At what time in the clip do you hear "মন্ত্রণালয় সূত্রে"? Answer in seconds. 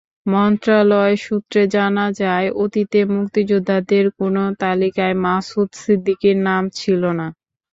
0.25-1.61